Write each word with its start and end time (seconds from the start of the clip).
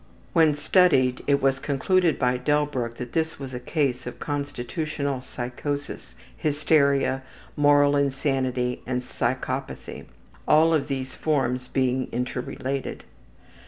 When 0.33 0.55
studied, 0.55 1.23
it 1.27 1.43
was 1.43 1.59
concluded 1.59 2.17
by 2.17 2.35
Delbruck 2.39 2.95
that 2.97 3.13
this 3.13 3.37
was 3.37 3.53
a 3.53 3.59
case 3.59 4.07
of 4.07 4.19
constitutional 4.19 5.21
psychosis, 5.21 6.15
hysteria, 6.35 7.21
moral 7.55 7.95
insanity, 7.95 8.81
and 8.87 9.03
psychopathy 9.03 10.05
all 10.47 10.73
of 10.73 10.87
these 10.87 11.13
forms 11.13 11.67
being 11.67 12.07
interrelated. 12.11 13.03